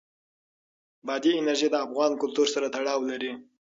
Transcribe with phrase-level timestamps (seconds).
[1.05, 3.31] بادي انرژي د افغان کلتور سره تړاو لري.